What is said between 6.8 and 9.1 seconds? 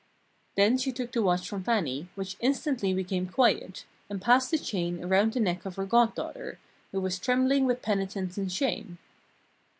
who was trembling with penitence and shame.